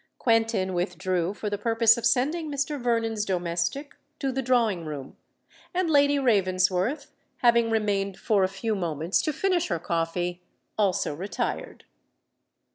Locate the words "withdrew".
0.73-1.31